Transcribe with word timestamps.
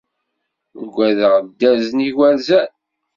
Ugadeɣ 0.81 1.33
dderz 1.47 1.87
n 1.93 2.05
igerzan 2.07 2.69